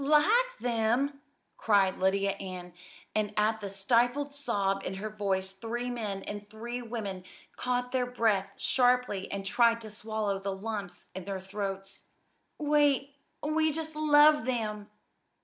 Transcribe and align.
"'Like 0.03 0.57
them'!" 0.59 1.21
cried 1.57 1.99
Lydia 1.99 2.31
Ann, 2.31 2.73
and 3.13 3.31
at 3.37 3.61
the 3.61 3.69
stifled 3.69 4.33
sob 4.33 4.81
in 4.83 4.95
her 4.95 5.11
voice 5.11 5.51
three 5.51 5.91
men 5.91 6.23
and 6.23 6.49
three 6.49 6.81
women 6.81 7.23
caught 7.55 7.91
their 7.91 8.07
breath 8.07 8.49
sharply 8.57 9.31
and 9.31 9.45
tried 9.45 9.79
to 9.81 9.91
swallow 9.91 10.39
the 10.39 10.55
lumps 10.55 11.05
in 11.13 11.25
their 11.25 11.39
throats. 11.39 12.05
"We 12.57 13.15
we 13.43 13.71
just 13.71 13.95
love 13.95 14.45
them!" 14.45 14.89